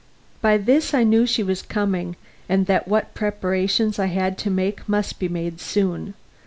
[0.41, 2.15] By this I knew she was coming,
[2.49, 6.15] and that what preparations I had to make must be made soon.